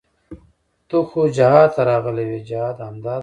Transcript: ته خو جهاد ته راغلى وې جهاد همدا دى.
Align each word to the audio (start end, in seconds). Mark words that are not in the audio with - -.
ته 0.87 0.97
خو 1.09 1.21
جهاد 1.37 1.69
ته 1.75 1.81
راغلى 1.89 2.23
وې 2.29 2.39
جهاد 2.49 2.75
همدا 2.87 3.15
دى. 3.15 3.19